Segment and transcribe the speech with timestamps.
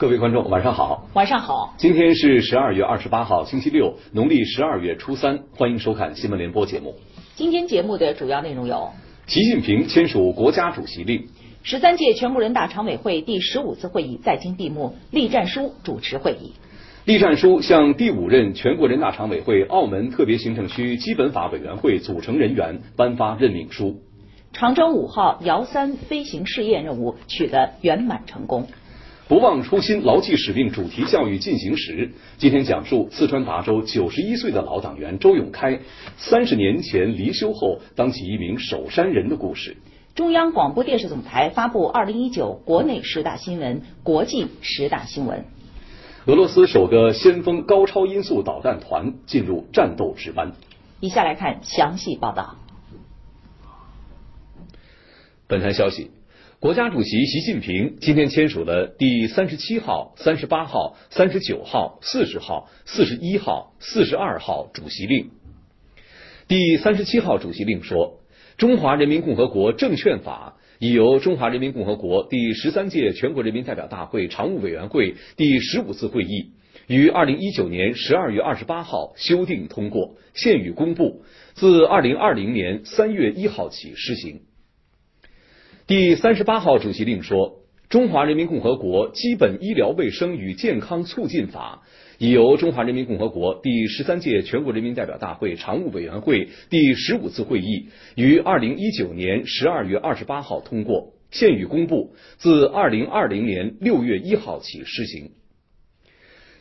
[0.00, 1.06] 各位观众，晚上好。
[1.12, 1.74] 晚上好。
[1.76, 5.40] 今天是十二月二十八号，星期六，农历十二月初三。
[5.54, 6.94] 欢迎收看新闻联播节目。
[7.36, 8.92] 今天节目的主要内容有：
[9.26, 11.26] 习近平签署国家主席令；
[11.62, 16.54] 十三届全国人大常委会第十五次会议在京闭幕，栗战书主持会议。
[17.04, 24.00] 栗战书向第五任全国人大常委会澳门特别行政区基本法委员会组成人员颁发任命书。
[24.54, 28.66] 长征五号遥三飞行试验任务取得圆满成功。
[29.30, 35.78] 不忘初心，牢记使命主题教育进行时，今天讲述四川达州九十一岁的老党员周永开
[36.16, 39.76] 三十年前离休后当起一名守山人的故事。
[40.16, 45.44] 中央广播电视总台发布二零一九国内十大新闻、国际十大新闻。
[46.26, 50.54] 俄罗斯首个先锋高超音速导弹团进入战斗值班。
[50.98, 52.56] 以下来看详细报道。
[55.46, 56.10] 本台消息。
[56.60, 65.30] 国家主席习近平今天签署了第三十七号、三十八号、三十九号、四十号、四十一号、四十二号主席令。
[66.48, 68.20] 第三十七号主席令说，
[68.58, 76.50] 中华人民共和国证券法已由中华人民共和国第十三届全国人民代表大会常务委员会第十五次会议
[76.88, 81.22] 于二零一九年十二月二十八号修订通过，现予公布，
[81.54, 84.42] 自二零二零年三月一号起施行。
[85.90, 91.82] 第三十八号主席令说，中华人民共和国基本医疗卫生与健康促进法
[92.16, 105.32] 已由中华人民共和国第十三届全国人民代表大会常务委员会第十五次会议于二零一九年十二月二十八号通过，现予公布，自二零二零年六月一号起施行。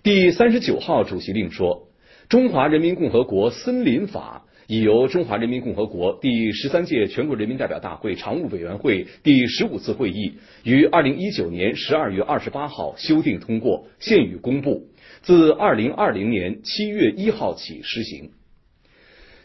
[0.02, 1.88] 第三十九号主席令说，
[2.30, 4.48] 中华人民共和国森林法。
[4.70, 14.86] 已由中华人民共和国第十三届全国人民代表大会常务委员会第十五次会议于二零一九年十二月二十八号修订通过，现予公布，
[15.24, 18.30] 自二零二零年七月一号起施行。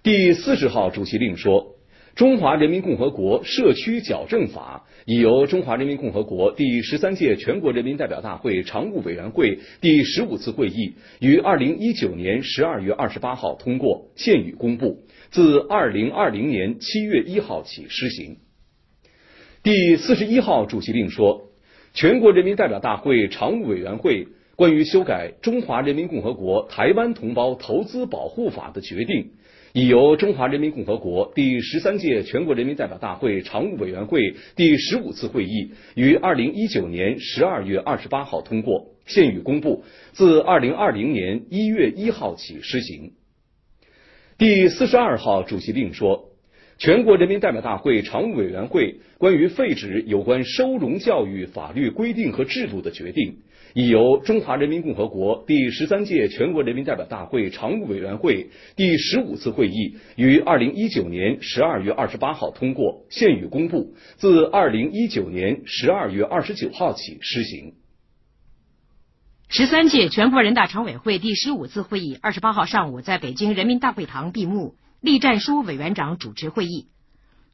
[0.02, 1.70] 第四十号主席令说。
[2.14, 15.02] 中华人民共和国社区矫正法已由中华人民共和国第十三届全国人民代表大会常务委员会第十五次会议于二零一九年十二月二十八号通过，现予公布，
[15.34, 18.36] 自二零二零年七月一号起施行。
[19.64, 21.48] 第四十一号主席令说，
[21.92, 29.32] 全国人民代表大会常务委员会关于修改中华人民共和国台湾同胞投资保护法的决定。
[29.72, 43.14] 已由中华人民共和国第十三届全国人民代表大会常务委员会第十五次会议于二零一九年十二月二十八号通过，现予公布，自二零二零年一月一号起施行。
[44.36, 46.30] 第四十二号主席令说，
[46.76, 53.36] 全国人民代表大会常务委员会关于废止有关收容教育法律规定和制度的决定。
[53.74, 67.74] 已由中华人民共和国第十三届全国人民代表大会常务委员会第十五次会议于二零一九年十二月二十八号通过，现予公布，自二零一九年十二月二十九号起施行。
[69.56, 76.88] 十三届全国人大常委会第十五次会议二十八号上午在北京人民大会堂闭幕，栗战书委员长主持会议。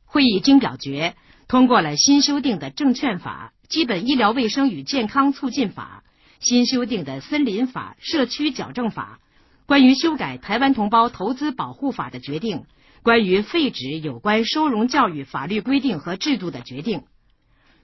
[0.06, 1.14] 会议经表决
[1.46, 6.02] 通过了新修订的证券法、基本医疗卫生与健康促进法。
[6.38, 9.20] 新修订的森林法、社区矫正法，
[9.66, 12.64] 关于修改台湾同胞投资保护法的决定，
[13.02, 17.02] 关于废止有关收容教育法律规定和制度的决定。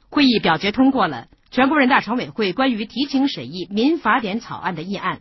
[0.08, 5.20] 会议表决通过了全国人大常委会关于提请审议民法典草案的议案，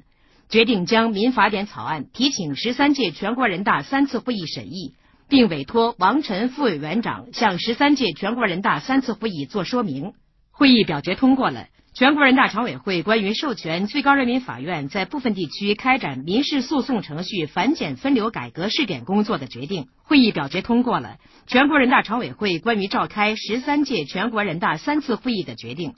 [0.50, 4.96] 决定将民法典草案提请十三届全国人大三次会议审议，
[5.30, 10.14] 并委托王晨副委员长向十三届全国人大三次会议作说明。
[10.52, 11.68] 会议表决通过了。
[11.94, 21.16] 全国人大常委会关于授权最高人民法院在部分地区开展民事诉讼程序反检分流改革试点工作的决定，会议表决通过了。
[21.48, 25.94] 全国人大常委会关于召开十三届全国人大三次会议的决定，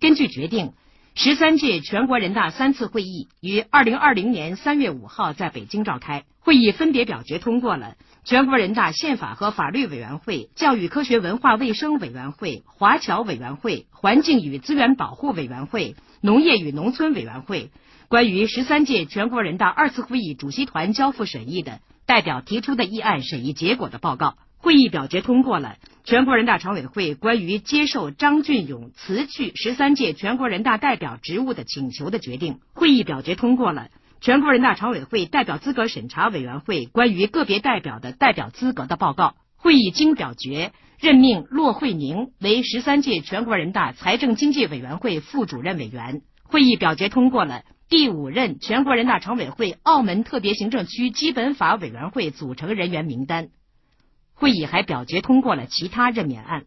[0.00, 0.72] 根据决定，
[1.14, 6.24] 十三届全国人大三次会议于二零二零年三月五号在北京召开。
[6.38, 7.96] 会议分别表决通过了。
[8.24, 17.70] 全国人大宪法和法律委员会、教育科学文化卫生委员会、华侨委员会、环境与资源保护委员会、农业与农村委员会
[18.08, 24.36] 关于十三届全国人大二次会议主席团交付审议的代表提出的议案审议结果的报告。
[24.62, 32.58] 会议表决通过了全国人大常委会关于接受张俊勇辞去十三届全国人大代表职务的请求的决定。
[32.74, 33.88] 会议表决通过了。
[34.20, 46.20] 全国人大常委会代表资格审查委员会关于个别代表的代表资格的报告，会议经表决任命骆惠宁为十三届全国人大财政经济委员会副主任委员。
[46.42, 53.48] 会议表决通过了第五任全国人大常委会澳门特别行政区基本法委员会组成人员名单。
[54.40, 56.64] 会议还表决通过了其他任免案。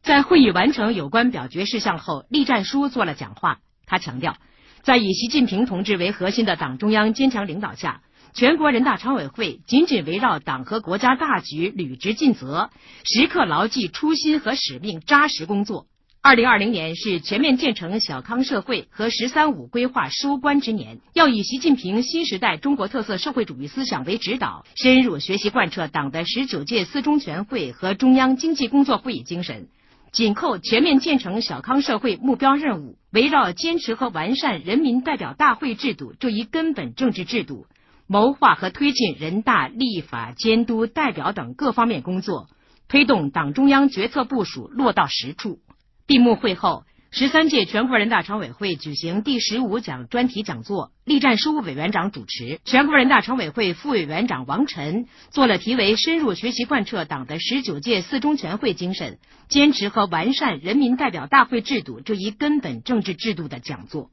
[0.00, 3.58] 在会议完成有关表决事项后，栗战书做了讲话。
[3.84, 4.36] 他强调，
[4.82, 8.02] 在以习近平同志为核心的党中央坚强领导下，
[8.32, 12.70] 全国人大常委会紧紧围绕党和国家大局履职尽责，
[13.02, 15.86] 时刻牢记初心和使命，扎实工作。
[16.26, 29.68] 二零二零年是全面建成小康社会和“十三五”规划收官之年，要以习近平新时代中国特色社会主义思想为指导，深入学习贯彻党的十九届四中全会和中央经济工作会议精神，
[30.10, 37.66] 紧扣全面建成小康社会目标任务，围绕坚持和完善人民代表大会制度这一根本政治制度，
[38.08, 42.48] 谋划和推进人大立法、监督、代表等各方面工作，
[42.88, 45.60] 推动党中央决策部署落到实处。
[46.06, 52.60] 闭幕会后，十三届全国人大常委会举行第十五讲专题讲座，栗战书委员长主持。
[52.64, 59.18] 全国人大常委会副委员长王晨做了题为“深入学习贯彻党的十九届四中全会精神，
[59.48, 64.08] 坚持和完善人民代表大会制度这一根本政治制度”的讲座。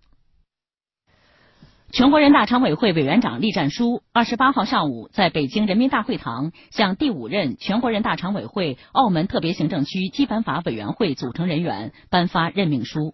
[1.94, 13.14] 全国人大常委会委员长栗战书二十八号上午在北京人民大会堂向第五任全国人大常委会澳门特别行政区基本法委员会组成人员颁发任命书。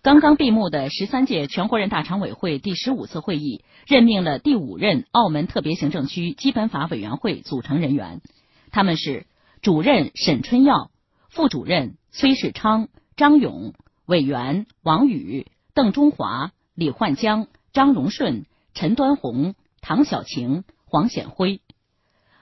[0.00, 8.22] 刚刚闭幕的十三届全国人大常委会第十五次会议任命了第五任澳门特别行政区基本法委员会组成人员，
[8.70, 9.26] 他们是
[9.60, 10.90] 主任沈春耀、
[11.28, 12.88] 副主任崔世昌、
[13.18, 13.74] 张勇、
[14.06, 17.48] 委员王宇、邓中华、李焕江。
[17.72, 21.60] 张荣顺、陈端红、唐小晴、黄显辉。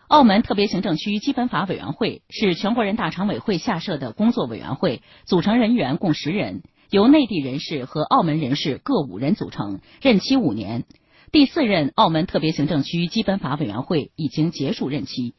[0.09, 10.85] 澳门特别行政区基本法委员会是全国人大常委会下设的工作委员会，组成人员共十人，由内地人士和澳门人士各五人组成，任期五年。
[11.33, 15.35] 第四任澳门特别行政区基本法委员会已经结束任期。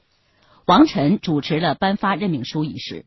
[0.66, 3.06] 王晨主持了颁发任命书仪式。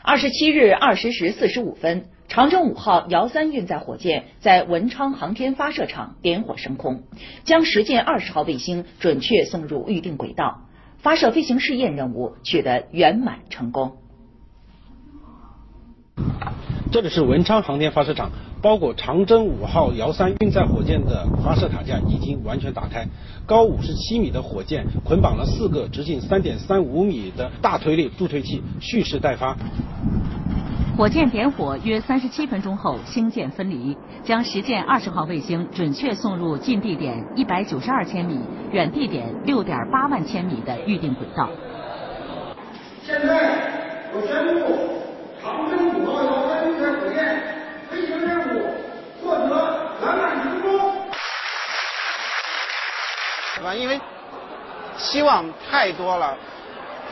[0.00, 2.08] 二十七日二十时四十五分。
[2.36, 7.04] 长征五号遥三运载火箭在文昌航天发射场点火升空，
[7.44, 10.64] 将实践二十号卫星准确送入预定轨道，
[10.98, 13.96] 发射飞行试验任务取得圆满成功。
[16.92, 18.30] 这里是文昌航天发射场，
[18.60, 23.06] 包裹长征五号遥三运载火箭的发射塔架已经完全打开，
[23.46, 29.56] 高五十七米的火箭捆绑了四个直径三点三五米的大推力助推器，蓄势待发。
[30.96, 33.94] 火箭点火约三十七分钟后，星箭分离，
[34.24, 38.40] 将实践二十号卫星准确送入近地点一百九十二千米、
[38.72, 41.50] 远地点六点八万千米的预定轨道。
[43.04, 47.42] 现在我宣布，长征五号遥三运载火箭
[47.90, 48.62] 飞行任务
[49.22, 50.92] 获得圆满成功。
[53.54, 53.74] 是吧？
[53.74, 54.00] 因为
[54.96, 56.34] 希望太多了，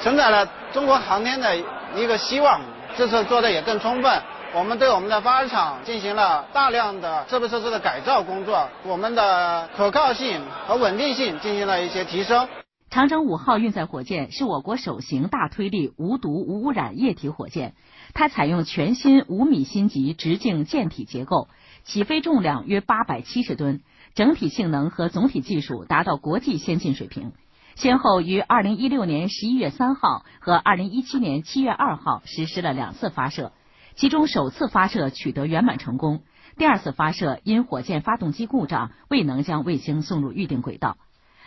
[0.00, 1.54] 承载了中国航天的
[1.94, 2.62] 一个希望。
[2.96, 4.22] 这次做的也更充分，
[4.54, 12.46] 我们对我们的发射场进行了大量的设备设施的改造工作，我们的可靠性和稳定性进行了一些提升。
[12.90, 17.74] 长征五号运载火箭是我国首型大推力无毒无污染液体火箭，
[18.12, 21.48] 它采用全新五米芯级直径舰体结构，
[21.82, 23.80] 起飞重量约八百七十吨，
[24.14, 27.32] 整体性能和总体技术达到国际先进水平。
[27.76, 33.52] 先后于二零一六年十一月三号和二零一七年七月二号实施了两次发射，
[33.96, 36.22] 其中首次发射取得圆满成功，
[36.56, 40.96] 第二次发射因火箭发动机故障未能将卫星送入预定轨道。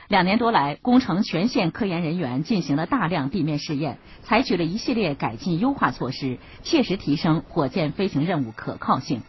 [0.09, 9.21] 两年多来，工程全线科研人员进行了大量地面试验，采取了一系列改进优化措施，切实提升火箭飞行任务可靠性。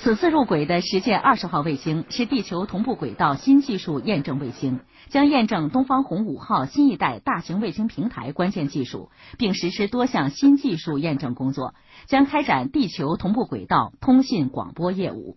[0.00, 4.78] 此次入轨的实践二十号卫星是地球同步轨道新技术验证卫星，
[5.08, 11.74] 将验证东方红五号新一代大型卫星平台关键技术，并实施多项新技术验证工作，
[12.06, 15.36] 将开展地球同步轨道通信广播业务。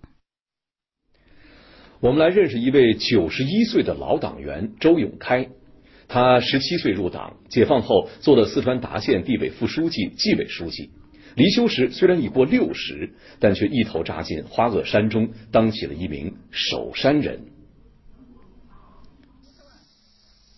[1.99, 5.49] 我们来认识一位九十一岁的老党员周永开，
[6.07, 10.91] 他十七岁入党，解放后做了四川达县地委副书记、纪委书记。
[11.35, 17.47] 离休时虽然已过六十，但却一头扎进花萼山中，当起了一名守山人。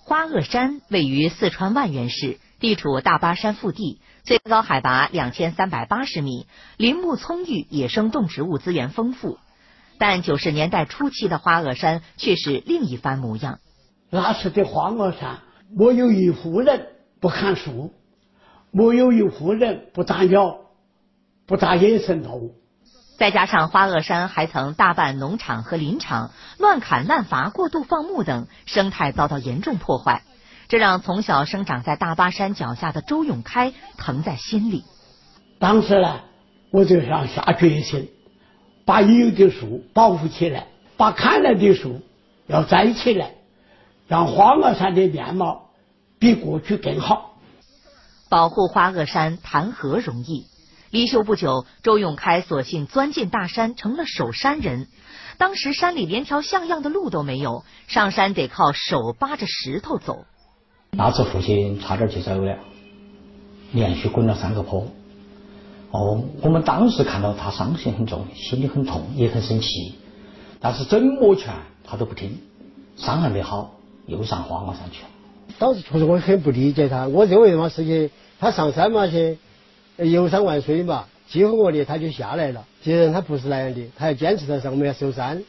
[0.05, 6.45] 花萼山位于四川万源市，地处大巴山腹地，最高海拔两千三百八十米，
[6.77, 9.37] 林木葱郁，野生动植物资源丰富。
[9.97, 13.59] 但九十年代初期的花萼山却是另一番模样。
[14.09, 15.39] 那时的花萼山，
[15.73, 16.87] 没有一户人
[17.21, 17.93] 不砍树，
[18.73, 20.57] 没有一户人不打鸟。
[21.45, 22.55] 不打野生动物。
[23.17, 30.23] 再加上花萼山还曾大办农场和林场，乱砍滥伐、过度放牧等，生态遭到严重破坏。
[30.69, 34.85] 这让从小生长在大巴山脚下的周永开疼在心里。
[35.59, 36.21] 当时呢，
[36.71, 38.09] 我就想下决心，
[38.85, 42.01] 把有的树保护起来，把砍来的树
[42.47, 43.31] 要栽起来，
[44.07, 45.71] 让花萼山的面貌
[46.19, 47.32] 比过去更好。
[48.33, 50.47] 保护花萼山谈何容易？
[50.89, 54.87] 离休不久，周永开索性钻进大山，成了守山人。
[55.37, 60.25] 当时山里连条像样的路都没有，上山得靠手扒着石头走。
[60.89, 62.57] 那次父亲差点就走了，
[63.71, 64.87] 连续滚了三个坡。
[65.91, 69.93] 哦，我们当时看到他伤心很重，心里很痛，也很生气。
[70.59, 72.41] 但是怎么劝他都不听，
[72.97, 73.75] 伤还没好，
[74.07, 75.09] 又上花岗山去了。
[75.59, 79.37] 当时确实我很不理解他，我认为嘛是去他上山嘛去
[79.97, 82.65] 游山玩水嘛，几乎我的他就下来了。
[82.81, 85.43] 既然他不是那样的，他要坚持在上面守山。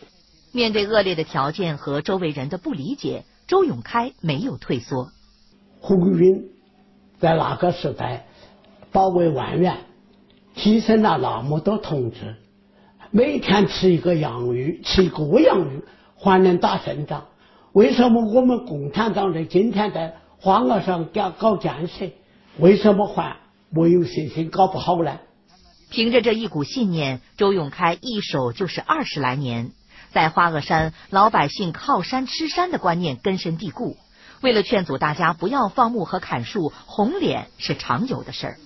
[0.52, 5.10] 面对恶劣的条件和周围人的不理解，周永开没有退缩。
[5.80, 6.44] 胡军
[7.18, 8.26] 在那个时代
[8.92, 9.78] 保卫万源，
[10.56, 12.36] 牺牲了那么多同志，
[13.10, 15.82] 每天吃一个洋芋，吃一个洋芋
[16.16, 17.26] 还能打胜仗。
[17.74, 22.08] 为什么我们共产党人今天在花萼上搞搞建设，
[22.60, 23.36] 为什么还
[23.68, 25.18] 没有信心搞不好呢？
[25.90, 29.72] 凭着这一股信念，周永开一守就是二十来年，
[30.12, 33.96] 在花萼山，老百姓靠山吃山的观念根深蒂固。
[34.40, 38.56] 为了劝阻大家不要放牧和砍树，红脸是常有的事儿。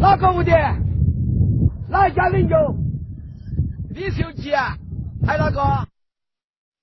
[0.00, 0.50] 哪个屋的？
[1.88, 2.56] 哪一家领袖？
[3.90, 4.76] 李秀吉啊？
[5.24, 5.86] 还哪个？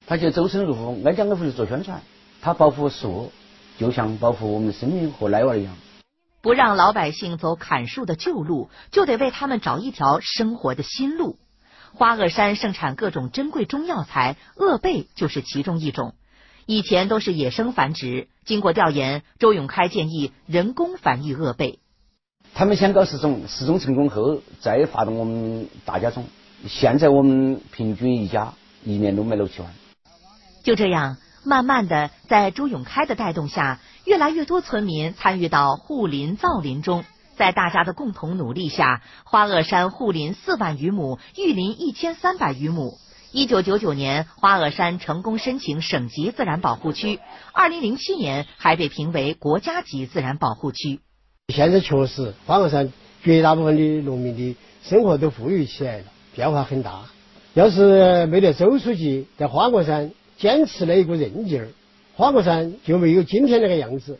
[0.07, 2.01] 他就周身入户，挨家挨户去做宣传。
[2.41, 3.31] 他保护树，
[3.79, 5.73] 就像保护我们的生命和奶娃一样。
[6.41, 11.37] 不让老百姓走砍树的旧路，就得为他们找一条生活的新路。
[11.93, 16.13] 花萼山盛产各种珍贵中药材，鄂贝就是其中一种。
[16.67, 21.79] 以前都是野生繁殖，经过调研，周永开建议人工繁育鄂贝。
[22.53, 26.25] 他们先搞试种，试种成功后再发动我们大家种。
[26.67, 29.71] 现在我们平均一家一年都卖六七万。
[30.65, 37.05] 就这样，慢慢的，在朱永开的带动下，越来越多村民参与到护林造林中。
[37.37, 42.97] 在大家的共同努力下，花萼山护林四万余亩，育林一千三百余亩。
[43.31, 47.19] 一九九九年，花萼山成功申请省级自然保护区。
[47.53, 50.99] 二零零七年，还被评为国家级自然保护区。
[51.53, 52.91] 现在确实，花萼山
[53.21, 57.01] 绝大部分的农民的生活都富裕起来了，变化很大。
[57.53, 61.67] 要是没得周书记在花果山坚持了一股韧劲儿，
[62.15, 64.19] 花果山就没有今天那个样子。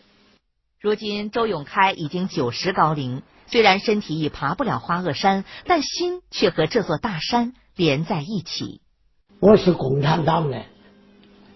[0.80, 8.82] 如今，周永开已经九十高龄，虽然身体已爬不了花萼山，但心却和这座大山连在一起。
[9.40, 10.64] 我是共产党人，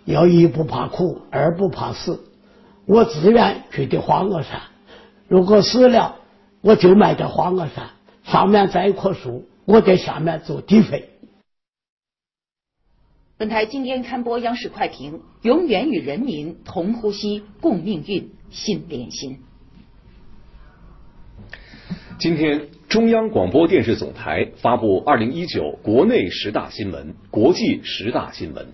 [0.06, 2.26] 要一不怕苦，二不怕死。
[2.86, 4.62] 我自愿去的花萼山，
[5.28, 6.16] 如果死了，
[6.62, 7.92] 我就埋在花萼山
[8.26, 11.09] 上面栽一棵树，我在下面做底肥。
[13.40, 19.40] 本台今天刊播央视快评：永远与人民同呼吸，共命运，心连心。
[22.20, 28.68] 今天，中央广播电视总台发布二零一九国内十大新闻、国际十大新闻。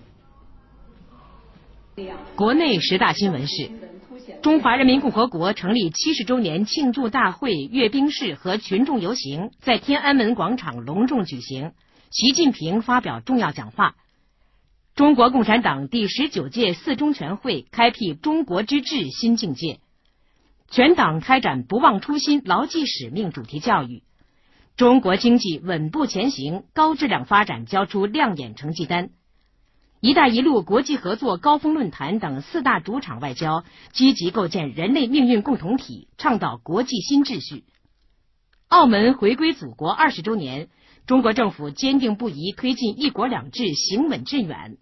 [2.34, 3.70] 国内十大新闻是：
[4.42, 11.70] 中华人民共和国成立七十周年庆祝大会阅兵式和群众游行在天安门广场隆重举行，
[12.10, 13.94] 习近平发表重要讲话。
[14.96, 19.78] 中国共产党第十九届四中全会开辟中国之治新境界。
[20.70, 24.02] 全党开展不忘初心、牢记使命主题教育，
[24.74, 29.10] 中国经济稳步前行，高质量发展交出亮眼成绩单。
[30.00, 37.64] “一带一路”国际合作高峰论坛等四大主场外交，积极构建人类命运共同体，倡导国际新秩序。
[38.68, 40.70] 澳门回归祖国二十周年，
[41.06, 44.78] 中国政府坚定不移推进“一国两制”行稳致远。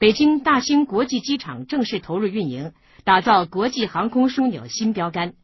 [0.00, 2.72] 北京大兴国际机场正式投入运营。
[3.04, 5.34] 打造国际航空枢纽新标杆。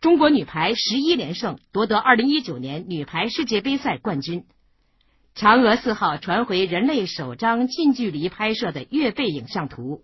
[0.00, 4.44] 中国女排十一连胜，夺得二零一九年女排世界杯赛冠军。
[5.34, 10.02] 嫦娥四号传回人类首张近距离拍摄的月背影像图。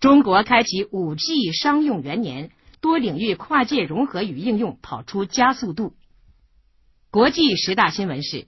[0.00, 2.50] 中国开启五 G 商用元年，
[2.80, 5.94] 多领域跨界融合与应用跑出加速度。
[7.10, 8.46] 国际十大新闻是：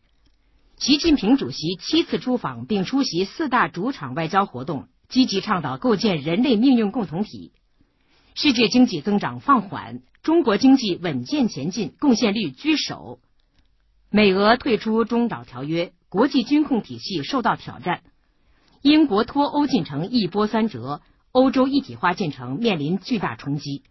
[0.83, 4.89] 习近平主席七次出访并出席四大主场外交活动。
[5.09, 7.53] 积极倡导构建人类命运共同体。
[8.35, 13.21] 世界经济增长放缓，中国经济稳健前进，贡献率居首。
[14.11, 18.03] 美俄退出中导条约，国际军控体系受到挑战。
[18.81, 23.85] 英国脱欧进程一波三折，欧洲一体化进程面临巨大冲击。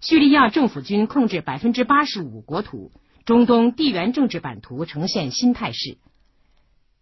[0.00, 2.90] 叙利亚政府军控制百分之八十五国土，
[3.24, 5.96] 中东地缘政治版图呈现新态势。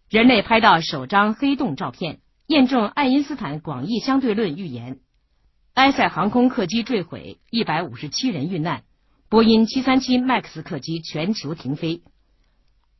[0.09, 4.99] 人类拍到首张黑洞照片，验证爱因斯坦广义相对论预言。
[5.73, 8.83] 埃塞航空客机坠毁，一百五十七人遇难。
[9.27, 12.03] 波音七三七 MAX 客机全球停飞。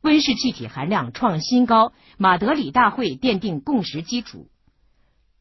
[0.02, 4.48] 温室气体含量创新高，马德里大会奠定共识基础。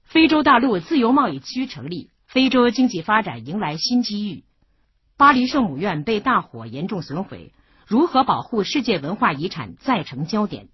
[0.04, 4.46] 非洲大陆自由贸易区成立，非洲经济发展迎来新机遇。
[5.18, 7.52] 巴黎圣母院被大火严重损毁，
[7.88, 10.68] 如何保护世界文化遗产再成焦点。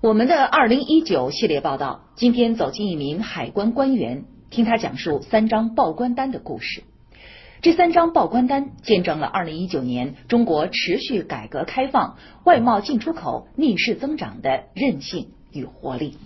[0.00, 6.84] 我们的二零一九系列报道，今天走进一名海关官员，听他讲述三张报关单的故事。
[7.62, 16.18] 这三张报关单见证了二零一九年中国持续改革开放、外贸进出口逆势增长的韧性与活力。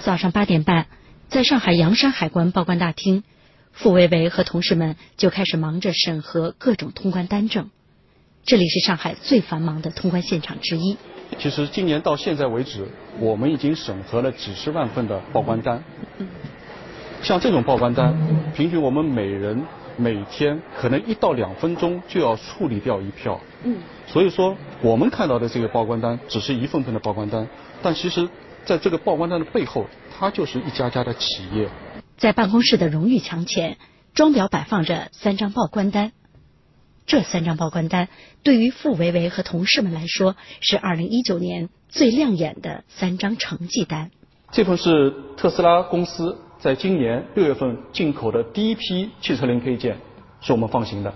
[0.00, 0.86] 早上八点半，
[1.28, 3.22] 在上海洋山海关报关大厅，
[3.76, 7.68] 傅维维和同事们就开始忙着审核各种通关单证。
[8.42, 10.96] 这里是上海最繁忙的通关现场之一。
[11.38, 15.84] 其实今年到现在为止，我们已经审核了几十万份的报关单。
[17.20, 18.16] 像这种报关单，
[18.54, 19.62] 平均我们每人
[19.98, 23.38] 每天可能一到两分钟就要处理掉一票。
[23.62, 23.76] 嗯。
[24.06, 27.46] 所以说，我们看到的这个报关单只是一份份的报关单，
[27.82, 28.26] 但其实
[28.64, 29.84] 在这个报关单的背后，
[30.18, 31.68] 它就是一家家的企业。
[32.16, 33.76] 在办公室的荣誉墙前，
[34.14, 36.12] 装裱摆放着三张报关单。
[37.06, 38.08] 这三张报关单
[38.42, 44.10] 对于傅维维和同事们来说，是二零一九年最亮眼的三张成绩单。
[44.50, 49.98] 这份是特斯拉公司在今年六月份进口的第一批汽车零配件，
[50.40, 51.14] 是我们放行的。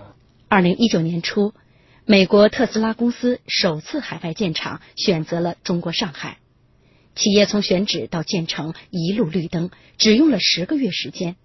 [0.49, 1.55] 二零一九年初，
[2.05, 6.40] 美国特斯拉公司首次海外建厂，选择了中国上海。
[7.21, 11.37] 企业从选址到建成一路绿灯，只用了十个月时间。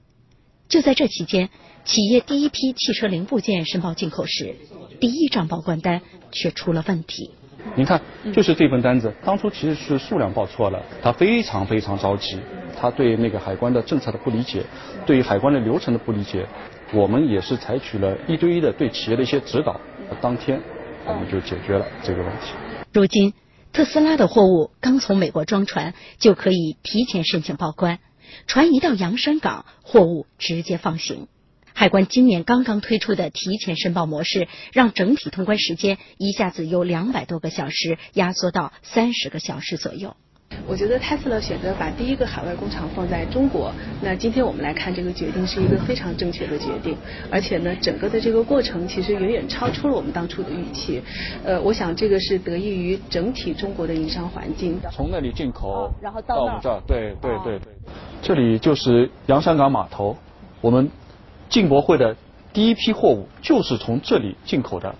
[0.70, 1.50] 就在这期间。
[1.84, 4.56] 企业第一批汽车零部件申报进口时，
[5.00, 7.30] 第一张报关单却出了问题。
[7.76, 8.02] 您看，
[8.34, 12.40] 就是这份单子，当初其实是数量报错了，他非常非常着急，
[12.76, 14.64] 他对那个海关的政策的不理解，
[15.06, 16.44] 对于海关的流程的不理解，
[16.92, 19.80] 我们也是采取了一对一的对企业的一些指导，
[20.20, 20.60] 当天
[21.06, 22.54] 我们就解决了这个问题。
[22.92, 23.32] 如今，
[23.76, 28.00] 特斯拉的货物刚从美国装船，就可以提前申请报关，
[28.48, 31.28] 船一到洋山港，货物直接放行。
[31.74, 40.16] 海关今年刚刚推出的提前申报模式，让整体通关时间一下子由两百多个小时压缩到三十个小时左右。
[40.68, 46.98] 我觉得 Tesla 选择把第一个海外工厂放在中国，那今天我们来看这个决定是一个非常正确的决定，
[47.32, 51.02] 而且呢，整个的这个过程其实远远超出了我们当初的预期。
[51.44, 54.80] 呃，我想这个是得益于整体中国的营商环境。
[54.92, 57.74] 从那里进口，然后到我们这儿，对对对对，
[58.22, 60.18] 这里就是洋山港码头，
[60.62, 60.90] 我们。
[61.48, 62.16] 进博会的
[62.52, 64.94] 第一批货物就是从这里进口的，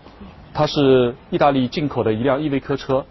[0.54, 3.04] 它是意大利进口的一辆依维柯车，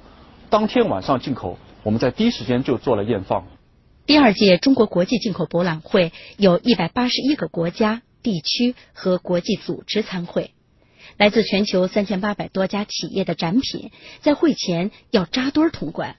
[0.49, 3.47] 当天晚上进口，我们在第一时间就做了验放。
[4.07, 10.53] 第二届中国国际进口博览会有一百八十一个国家、地区和国际组织参会，
[11.19, 16.17] 来自全球三千八百多家企业的展品在会前要扎堆通关，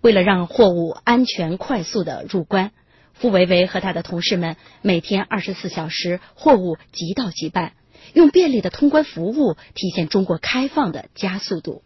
[0.00, 2.72] 为了让货物安全快速的入关。
[3.12, 7.72] 傅维维和他的同事们每天二十四小时，货物即到即办，
[8.12, 11.82] 用便利的通关服务体现中国开放的加速度。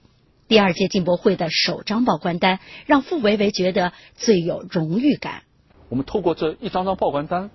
[0.51, 5.45] 第二届进博会的首张报关单让傅维维觉得最有荣誉感。
[5.89, 7.51] 我们透过这一张张报关单，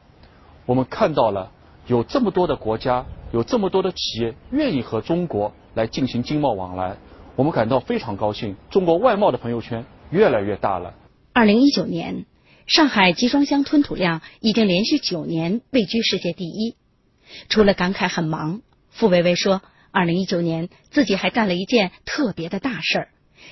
[0.65, 1.51] 我们看到了
[1.87, 6.95] 有这么多的国家，有这么多的企业愿意和中国来进行经贸往来，
[7.35, 8.55] 我们感到非常高兴。
[8.69, 10.93] 中国外贸的朋友圈越来越大了。
[11.33, 12.25] 二零一九年。
[12.65, 16.75] 上海集装箱吞吐量已经连续九年位居世界第一。
[17.47, 19.61] 除了感慨很忙，傅维维说，
[19.95, 23.07] 二零一九年自己还干了一件特别的大事儿。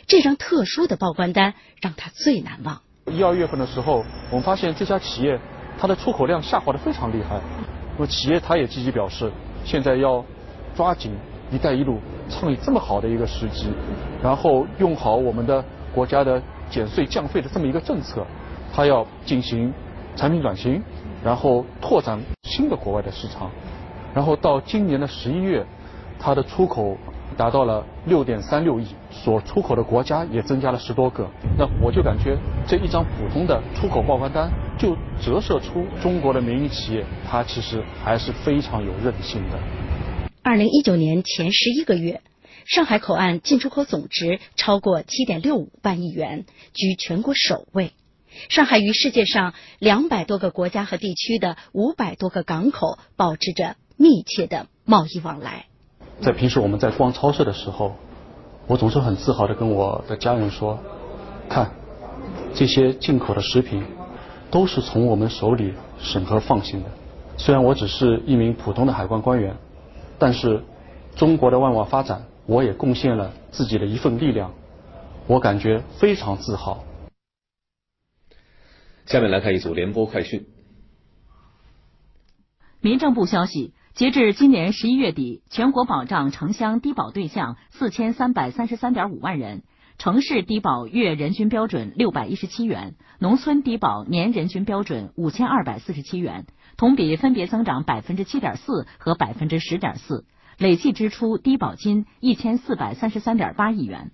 [0.08, 2.82] 这张特殊的报关单让他最难忘。
[3.06, 5.40] 一二月份的时候，我们发现这家企业
[5.80, 7.40] 它的出口量下滑的非常厉害。
[7.96, 9.32] 那么企业它也积极表示，
[9.64, 10.26] 现在要
[10.76, 11.14] 抓紧
[11.50, 13.70] “一带一路”倡议这么好的一个时机，
[14.22, 15.64] 然后用好我们的
[15.96, 18.28] 国家的减税降费的这么一个政策。
[18.74, 19.74] 它要进行
[20.18, 20.84] 产品转型，
[21.24, 23.50] 然后拓展新的国外的市场，
[24.14, 25.66] 然后到今年的十一月，
[26.26, 26.98] 它的出口
[27.36, 31.30] 达到了六点三六亿，所出口的国家也增加了十多个。
[31.58, 39.60] 那我就感觉这一张普通的出口报关单，就折射出中国的民营企业，它其实还是非常有韧性的。
[40.42, 42.22] 二零一九年前十一个月，
[42.66, 47.92] 上海口岸进出口总值超过七点六五万亿元，居全国首位。
[48.48, 55.66] 上海与世界上两百多个国家和地区的五百多个港口保持着密切的贸易往来。
[56.22, 57.96] 在平时我们在逛超市的时候，
[58.68, 60.80] 我总是很自豪的跟我的家人说
[61.50, 61.72] ：“看，
[62.54, 63.84] 这些进口的食品
[64.50, 66.90] 都是从我们手里审核放行的。
[67.38, 69.58] 虽然我只是一名普通的海关官员，
[70.18, 70.64] 但是
[71.16, 74.54] 中国的万万发展，我也贡献了自己的一份力量，
[75.28, 76.84] 我感觉非常自豪。”
[79.06, 80.46] 下面来看一组联播快讯。
[82.80, 89.62] 民政部消息，截至今年十一月底，全国保障城乡低保对象四千三百三十三点五万人，
[90.00, 100.26] 城市低保月人均标准六百一十七元，农村低保年人均标准五千二百四十七元，同比分别增长百分之七点四和百分之十点四，
[100.58, 104.10] 累计支出低保金一千四百三十三点八亿元。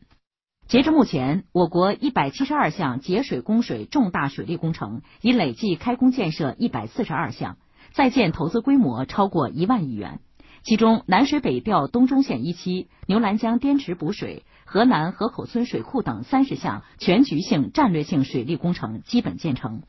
[0.67, 7.57] 截至目前，我国一百七十二项节水供水重大水利工程已累计开工建设一百四十二项，
[7.91, 10.19] 在建投资规模超过一万亿元。
[10.63, 19.83] 其中，南水北调东中线一期、牛栏江滇池补水、河南河口村水库等三十项全局性战略性水利工程基本建成。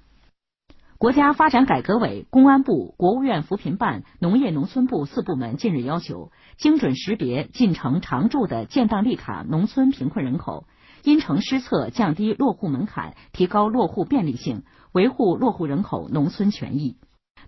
[0.96, 10.66] 国家发展改革委、公安部、国务院扶贫办、农业农村部四部门近日要求，精准识别进城常住的建档立卡农村贫困人口，
[11.02, 16.96] 因城施策，降低落户门槛，提高落户便利性，维护落户人口农村权益。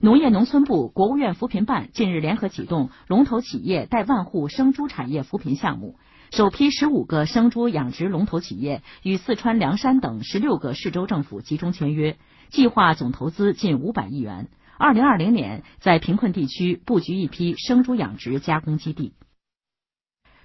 [0.00, 5.96] 农业农村部、国务院扶贫办近日联合启动龙头企业带万户生猪产业扶贫项目，
[6.30, 12.16] 首批十五个生猪养殖龙头企业与四川凉山等十六个市州政府集中签约。
[12.50, 19.14] 计划总投资近五百亿元，二零二零年在贫困地区布局一批生猪养殖加工基地。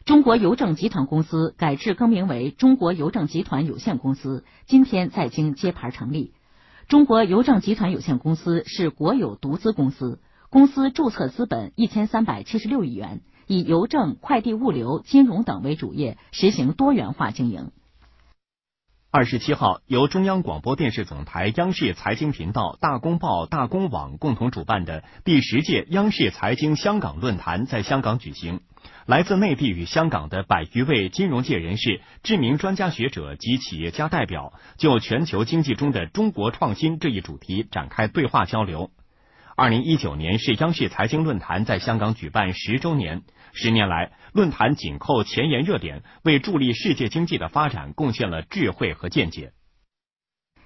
[0.06, 6.34] 中国邮政集团公司改制更名为中国邮政集团有限公司，今天在京揭牌成立。
[6.88, 17.71] 中国邮政集团有限公司是国有独资公司，公司注册资本一千三百七十六亿元，以邮政、快递物流、金融等为主业，实行多元化经营。
[19.12, 28.62] 二十七号，由中央广播电视总台央视财经频道、大公报、大公网共同主办的第十届央视财经香港论坛在香港举行。
[29.08, 38.91] 来自内地与香港的百余位金融界人士、知名专家学者及企业家代表，就全球经济中的中国创新这一主题展开对话交流。
[39.56, 43.22] 二零一九年是央视财经论坛在香港举办十周年。
[43.54, 49.54] 十年来，论坛紧扣前沿热点，为助力世界经济的发展贡献了智慧和见解。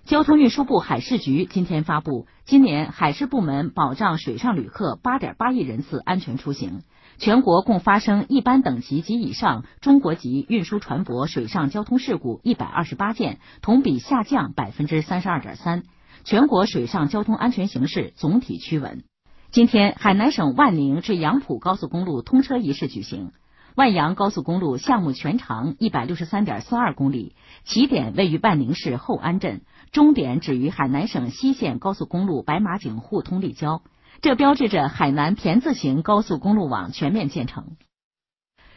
[0.04, 6.82] 交通运输部海事局今天发布，今年海事部门保障水上旅客八点八亿人次安全出行，
[7.22, 15.84] 全国共发生一般等级及以上中国籍运输船舶水上交通事故一百二十八件，同比下降百分之三十二点三。
[16.24, 19.04] 全国水上交通安全形势总体趋稳。
[19.52, 23.34] 今天，海南省万宁至杨浦高速公路通车仪式举行。
[23.76, 33.84] 万阳高速公路项目全长一百六十三点四二公里，起点位于万宁市后安镇，终点止于海南省西线高速公路白马井互通立交。
[34.22, 37.76] 这标志着海南田字形高速公路网全面建成。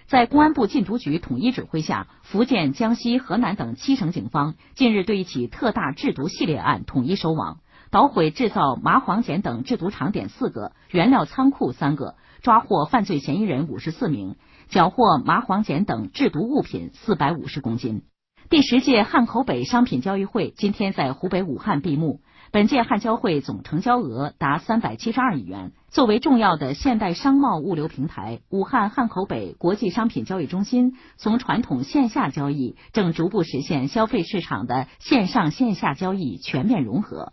[0.06, 7.58] 在公安部禁毒局统一指挥下，福建、江西、河南等七省警方近日对一起特大制毒系列案统一收网，
[7.90, 14.36] 捣毁制造麻黄碱等制毒场点四个，原料仓库三个，抓获犯罪嫌疑人五十四名，
[14.68, 18.04] 缴获麻黄碱等制毒物品四百五十公斤。
[18.48, 22.20] 第十届汉口北商品交易会今天在湖北武汉闭幕。
[22.54, 25.72] 本届汉交会总成交额达三百七十二亿元。
[25.88, 37.32] 作为重要的现代商贸物流平台，武汉汉口北国际商品交易中心从传统线下交易，正逐步实现消费市场的线上线下交易全面融合。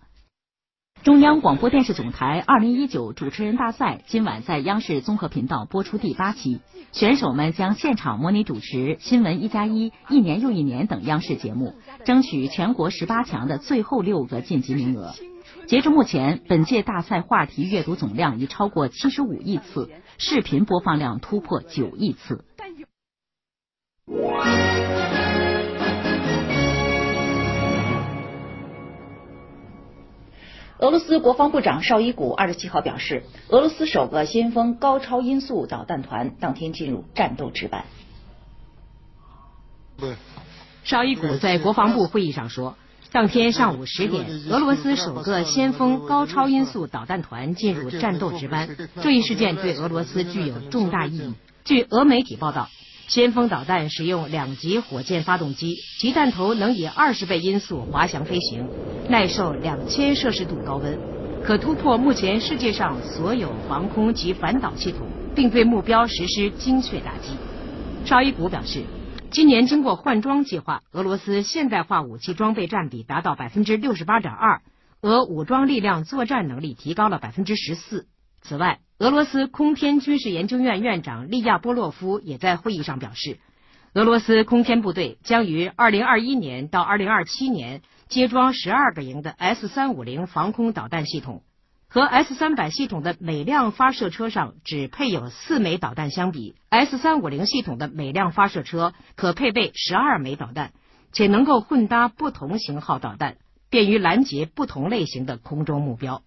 [1.03, 6.59] 中央广播电视总台二零一九主持人大赛今晚在央视综合频道播出第八期，
[6.91, 11.73] 选手们将现场模拟主持《新闻一加一》《一年又一年》等央视节目，
[12.05, 15.15] 争取全国十八强的最后六个晋级名额。
[15.65, 22.45] 截至目前，本届大赛话题阅读总量已超过七十五亿次，视频播放量突破九亿次。
[30.81, 37.85] 俄罗斯国防部长绍伊古二十七号表示，俄罗斯首个先锋高超音速导弹团当天进入战斗值班。
[40.83, 42.75] 绍伊古在国防部会议上说，
[43.11, 48.67] 当天上午十点，俄罗斯首个先锋高超音速导弹团进入战斗值班。
[49.03, 51.35] 这一事件对俄罗斯具有重大意义。
[51.63, 52.69] 据俄媒体报道，
[53.07, 58.67] 先锋导弹使用两级火箭发动机，其弹头能以二十倍音速滑翔飞行，
[59.09, 60.97] 耐受两千摄氏度高温，
[61.43, 67.31] 可突破目前世界上所有防空及反导系统，并对目标实施精确打击。
[68.05, 68.83] 绍伊古表示，
[69.29, 74.61] 今年经过换装计划，俄罗斯现代化武器装备占比达到百分之六十八点二，
[75.01, 78.07] 俄武装力量作战能力提高了百分之十四。
[78.41, 83.39] 此外，俄罗斯空天军事研究院院长利亚波洛夫也在会议上表示，
[83.95, 91.41] 俄罗斯空天部队将于二零二一年到二零二七年接装十二个营的 S 三五零防空导弹系统。
[91.89, 100.73] 和 S 三百系统的每辆发射车上只配有四枚导弹相比，S 三五零系统的每辆发射车可配备十二枚导弹，
[101.11, 103.37] 且能够混搭不同型号导弹，
[103.71, 106.21] 便于拦截不同类型的空中目标。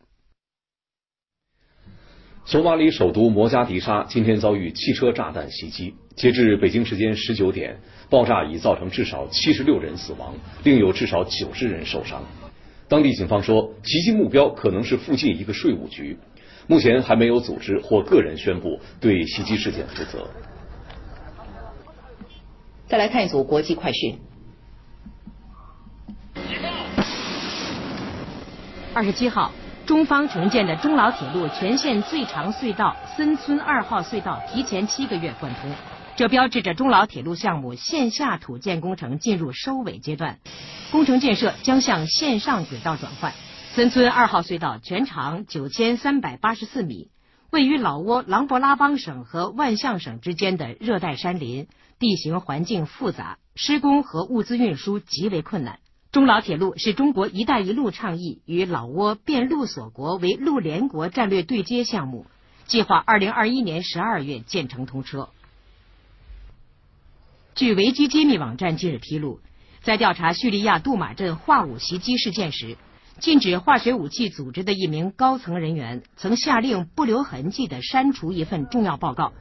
[2.46, 7.80] 索马里首都摩加迪沙今天遭遇汽车炸弹袭击，截至北京时间十九点，
[8.10, 12.22] 爆炸已造成至少七十六人死亡，另有至少九十人受伤。
[12.86, 16.18] 当地警方说，袭击目标可能是附近一个税务局，
[16.66, 20.28] 目前还没有组织或个人宣布对袭击事件负责。
[22.86, 24.18] 再来看一组国际快讯。
[28.92, 29.50] 二十七号，
[29.86, 35.70] 中方承建的中老铁路全线最长隧道森村二号隧道提前七个月贯通。
[36.16, 40.38] 这标志着中老铁路项目线下土建工程进入收尾阶段，
[40.90, 43.34] 工程建设将向线上轨道转换。
[43.74, 47.10] 森村二号隧道全长九千三百八十四米，
[47.50, 51.66] 位于老挝琅勃拉邦省和万象省之间的热带山林，
[51.98, 55.80] 地形环境复杂，施工和物资运输极为困难。
[56.14, 62.26] 中老铁路是中国“一带一路”倡议与老挝变陆锁国为陆联国战略对接项目，
[62.68, 65.30] 计划二零二一年十二月建成通车。
[67.56, 69.40] 据维基揭秘网站近日披露，
[69.82, 72.76] 在调查叙利亚杜马镇化武袭击事件时，
[73.18, 79.32] 禁止化学武器组织的一名高层人员曾下令不留痕迹的删除一份重要报告。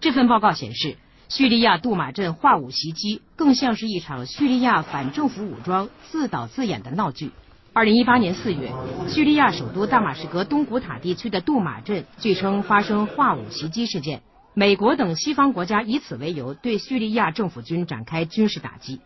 [0.00, 0.96] 这份报告显示，
[1.34, 7.30] 叙利亚杜马镇化武袭击更像是一场叙利亚反政府武装自导自演的闹剧。
[7.72, 8.70] 二零一八年四月，
[9.08, 14.20] 叙利亚首都大马士革东古塔地区的杜马镇据称发生化武袭击事件。
[14.52, 19.00] 美国等西方国家以此为由，对叙利亚政府军展开军事打击。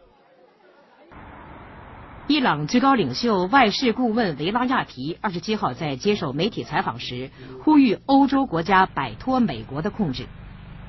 [2.26, 7.30] 伊朗最高领袖外事顾问维拉亚提二十七号在接受媒体采访时，
[7.62, 10.26] 呼吁欧洲国家摆脱美国的控制。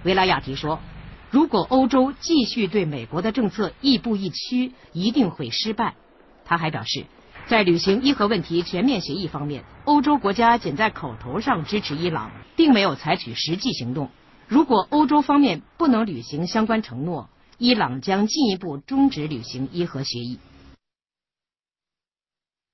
[0.04, 0.80] 维拉亚提说
[1.38, 5.94] ：“如果欧洲继续对美国的政策亦步亦趋，一定会失败。”
[6.46, 7.06] 他还表示，
[7.46, 14.10] 在履行伊核问题全面协议方面，欧洲国家仅在口头上支持伊朗，并没有采取实际行动。
[14.48, 20.40] 如果欧洲方面不能履行相关承诺，伊朗将进一步终止履行伊核协议。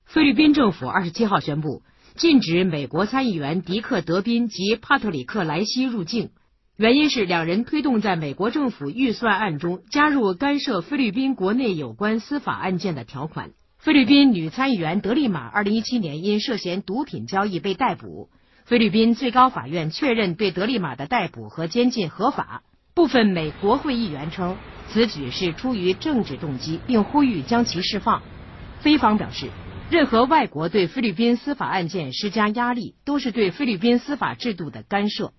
[0.05, 1.81] 菲律宾政府二十七号宣布
[2.15, 6.29] 禁止美国参议员迪克·德宾及帕特里克·莱西入境，
[6.75, 13.51] 原因是两人推动在美国政府预算案中加入干涉菲律宾国内有关司法案件的条款。
[13.77, 18.29] 菲律宾女参议员德利玛二零一七年因涉嫌毒品交易被逮捕。
[18.65, 22.63] 菲律宾最高法院确认对德利玛的逮捕和监禁合法。
[22.95, 24.57] 部分美国会议员称
[24.89, 28.23] 此举是出于政治动机，并呼吁将其释放。
[28.79, 29.49] 菲方表示，
[29.91, 35.33] 任何外国对菲律宾司法案件施加压力，都是对菲律宾司法制度的干涉。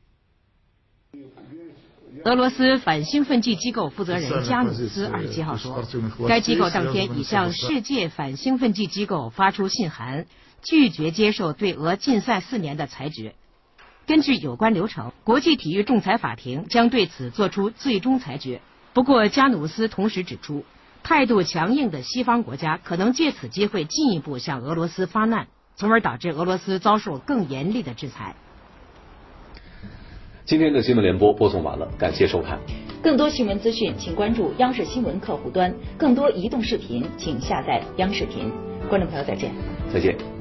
[2.24, 5.85] 俄罗斯反兴奋剂机构负责人加努斯二十七号说，
[6.29, 10.27] 该机构当天已向世界反兴奋剂机构发出信函。
[10.66, 13.35] 拒绝接受对俄禁赛四年的裁决。
[14.07, 18.62] 根据有关流程，国际体育仲裁法庭将对此作出最终裁决。
[18.94, 20.64] 不过，加努斯同时指出，
[21.03, 28.35] 态度强硬的西方国家可能借此机会进一步向俄罗斯发难，从而导致俄罗斯遭受更严厉的制裁。
[30.47, 32.61] 今天的新闻联播播送完了，感谢收看。
[33.03, 38.53] 更多新闻资讯，请关注央视新闻客户端；更多移动视频，请下载央视频。
[38.91, 39.51] 观众朋友，再见。
[39.91, 40.34] 再见。